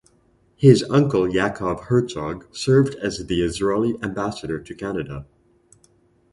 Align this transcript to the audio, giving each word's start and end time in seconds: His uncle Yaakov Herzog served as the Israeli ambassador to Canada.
His 0.55 0.83
uncle 0.89 1.27
Yaakov 1.27 1.81
Herzog 1.83 2.47
served 2.55 2.95
as 2.95 3.23
the 3.27 3.43
Israeli 3.43 3.97
ambassador 4.01 4.57
to 4.59 4.73
Canada. 4.73 5.27